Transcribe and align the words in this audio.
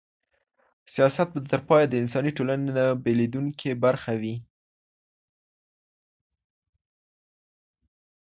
سياست 0.93 1.27
به 1.33 1.39
تر 1.51 1.59
پايه 1.67 1.85
د 1.89 1.93
انساني 2.03 2.31
ټولني 2.37 2.69
نه 2.77 2.85
بېلېدونکې 3.03 3.71
برخه 3.83 4.13
وي. 4.21 4.35